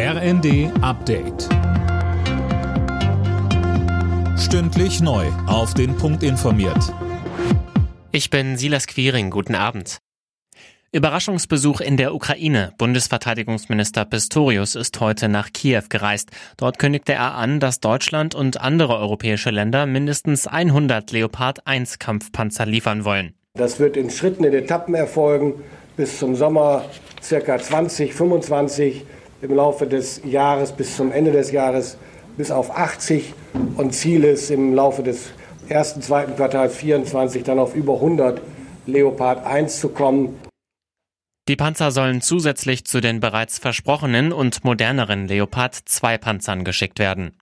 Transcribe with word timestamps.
RND 0.00 0.70
Update. 0.80 1.48
Stündlich 4.38 5.00
neu. 5.00 5.26
Auf 5.48 5.74
den 5.74 5.96
Punkt 5.96 6.22
informiert. 6.22 6.94
Ich 8.12 8.30
bin 8.30 8.56
Silas 8.56 8.86
Quiring. 8.86 9.30
Guten 9.30 9.56
Abend. 9.56 9.98
Überraschungsbesuch 10.92 11.80
in 11.80 11.96
der 11.96 12.14
Ukraine. 12.14 12.74
Bundesverteidigungsminister 12.78 14.04
Pistorius 14.04 14.76
ist 14.76 15.00
heute 15.00 15.28
nach 15.28 15.50
Kiew 15.52 15.82
gereist. 15.88 16.30
Dort 16.56 16.78
kündigte 16.78 17.14
er 17.14 17.34
an, 17.34 17.58
dass 17.58 17.80
Deutschland 17.80 18.36
und 18.36 18.60
andere 18.60 18.98
europäische 18.98 19.50
Länder 19.50 19.84
mindestens 19.86 20.46
100 20.46 21.10
Leopard 21.10 21.66
1 21.66 21.98
Kampfpanzer 21.98 22.66
liefern 22.66 23.04
wollen. 23.04 23.34
Das 23.54 23.80
wird 23.80 23.96
in 23.96 24.10
Schritten, 24.10 24.44
in 24.44 24.54
Etappen 24.54 24.94
erfolgen. 24.94 25.54
Bis 25.96 26.20
zum 26.20 26.36
Sommer 26.36 26.84
circa 27.20 27.58
20, 27.58 28.14
25 28.14 29.04
im 29.42 29.54
Laufe 29.54 29.86
des 29.86 30.22
Jahres 30.24 30.72
bis 30.72 30.96
zum 30.96 31.12
Ende 31.12 31.32
des 31.32 31.52
Jahres 31.52 31.96
bis 32.36 32.50
auf 32.50 32.76
80 32.76 33.34
und 33.76 33.94
Ziel 33.94 34.24
ist 34.24 34.50
im 34.50 34.74
Laufe 34.74 35.02
des 35.02 35.30
ersten, 35.68 36.02
zweiten 36.02 36.36
Quartals 36.36 36.76
24 36.76 37.42
dann 37.44 37.58
auf 37.58 37.74
über 37.74 37.94
100 37.94 38.40
Leopard 38.86 39.44
1 39.44 39.80
zu 39.80 39.90
kommen. 39.90 40.38
Die 41.48 41.56
Panzer 41.56 41.90
sollen 41.90 42.20
zusätzlich 42.20 42.84
zu 42.84 43.00
den 43.00 43.20
bereits 43.20 43.58
versprochenen 43.58 44.32
und 44.32 44.64
moderneren 44.64 45.26
Leopard 45.28 45.74
2 45.74 46.18
Panzern 46.18 46.62
geschickt 46.62 46.98
werden. 46.98 47.32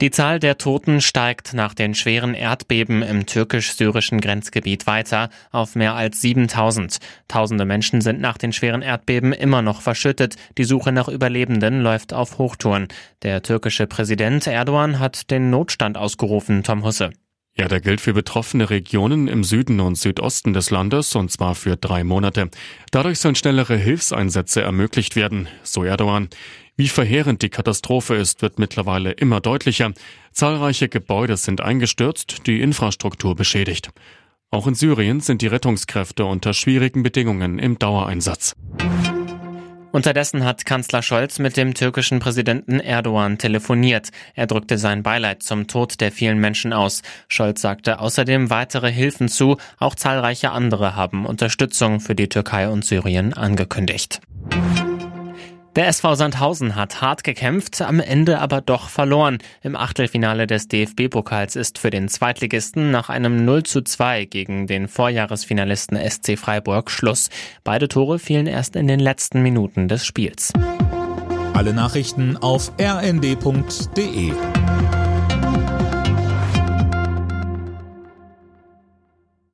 Die 0.00 0.10
Zahl 0.10 0.38
der 0.38 0.56
Toten 0.56 1.02
steigt 1.02 1.52
nach 1.52 1.74
den 1.74 1.94
schweren 1.94 2.32
Erdbeben 2.32 3.02
im 3.02 3.26
türkisch-syrischen 3.26 4.22
Grenzgebiet 4.22 4.86
weiter 4.86 5.28
auf 5.52 5.74
mehr 5.74 5.94
als 5.94 6.22
7000. 6.22 6.96
Tausende 7.28 7.66
Menschen 7.66 8.00
sind 8.00 8.18
nach 8.18 8.38
den 8.38 8.54
schweren 8.54 8.80
Erdbeben 8.80 9.34
immer 9.34 9.60
noch 9.60 9.82
verschüttet. 9.82 10.36
Die 10.56 10.64
Suche 10.64 10.90
nach 10.90 11.08
Überlebenden 11.08 11.82
läuft 11.82 12.14
auf 12.14 12.38
Hochtouren. 12.38 12.88
Der 13.20 13.42
türkische 13.42 13.86
Präsident 13.86 14.46
Erdogan 14.46 15.00
hat 15.00 15.30
den 15.30 15.50
Notstand 15.50 15.98
ausgerufen, 15.98 16.62
Tom 16.62 16.82
Husse. 16.82 17.10
Ja, 17.56 17.68
der 17.68 17.80
gilt 17.80 18.00
für 18.00 18.14
betroffene 18.14 18.70
Regionen 18.70 19.28
im 19.28 19.44
Süden 19.44 19.80
und 19.80 19.96
Südosten 19.96 20.52
des 20.52 20.70
Landes 20.70 21.14
und 21.14 21.30
zwar 21.30 21.54
für 21.54 21.76
drei 21.76 22.04
Monate. 22.04 22.50
Dadurch 22.90 23.18
sollen 23.18 23.34
schnellere 23.34 23.76
Hilfseinsätze 23.76 24.62
ermöglicht 24.62 25.16
werden, 25.16 25.48
so 25.62 25.84
Erdogan. 25.84 26.28
Wie 26.76 26.88
verheerend 26.88 27.42
die 27.42 27.50
Katastrophe 27.50 28.14
ist, 28.14 28.40
wird 28.40 28.58
mittlerweile 28.58 29.10
immer 29.12 29.40
deutlicher. 29.40 29.92
Zahlreiche 30.32 30.88
Gebäude 30.88 31.36
sind 31.36 31.60
eingestürzt, 31.60 32.46
die 32.46 32.60
Infrastruktur 32.60 33.34
beschädigt. 33.34 33.90
Auch 34.50 34.66
in 34.66 34.74
Syrien 34.74 35.20
sind 35.20 35.42
die 35.42 35.46
Rettungskräfte 35.46 36.24
unter 36.24 36.54
schwierigen 36.54 37.02
Bedingungen 37.02 37.58
im 37.58 37.78
Dauereinsatz. 37.78 38.56
Unterdessen 39.92 40.44
hat 40.44 40.64
Kanzler 40.64 41.02
Scholz 41.02 41.40
mit 41.40 41.56
dem 41.56 41.74
türkischen 41.74 42.20
Präsidenten 42.20 42.78
Erdogan 42.78 43.38
telefoniert. 43.38 44.10
Er 44.34 44.46
drückte 44.46 44.78
sein 44.78 45.02
Beileid 45.02 45.42
zum 45.42 45.66
Tod 45.66 46.00
der 46.00 46.12
vielen 46.12 46.38
Menschen 46.38 46.72
aus. 46.72 47.02
Scholz 47.26 47.60
sagte 47.60 47.98
außerdem 47.98 48.50
weitere 48.50 48.92
Hilfen 48.92 49.28
zu. 49.28 49.56
Auch 49.78 49.96
zahlreiche 49.96 50.52
andere 50.52 50.94
haben 50.94 51.26
Unterstützung 51.26 51.98
für 51.98 52.14
die 52.14 52.28
Türkei 52.28 52.68
und 52.68 52.84
Syrien 52.84 53.34
angekündigt. 53.34 54.20
Der 55.80 55.88
SV 55.88 56.14
Sandhausen 56.14 56.76
hat 56.76 57.00
hart 57.00 57.24
gekämpft, 57.24 57.80
am 57.80 58.00
Ende 58.00 58.40
aber 58.40 58.60
doch 58.60 58.90
verloren. 58.90 59.38
Im 59.62 59.76
Achtelfinale 59.76 60.46
des 60.46 60.68
DFB-Pokals 60.68 61.56
ist 61.56 61.78
für 61.78 61.88
den 61.88 62.10
Zweitligisten 62.10 62.90
nach 62.90 63.08
einem 63.08 63.46
0 63.46 63.62
zu 63.62 63.80
2 63.80 64.26
gegen 64.26 64.66
den 64.66 64.88
Vorjahresfinalisten 64.88 65.96
SC 65.96 66.38
Freiburg 66.38 66.90
Schluss. 66.90 67.30
Beide 67.64 67.88
Tore 67.88 68.18
fielen 68.18 68.46
erst 68.46 68.76
in 68.76 68.88
den 68.88 69.00
letzten 69.00 69.42
Minuten 69.42 69.88
des 69.88 70.04
Spiels. 70.04 70.52
Alle 71.54 71.72
Nachrichten 71.72 72.36
auf 72.36 72.72
rnd.de 72.78 74.34